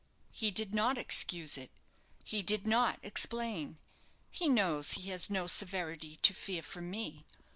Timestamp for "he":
0.31-0.49, 2.25-2.41, 4.31-4.49, 4.93-5.11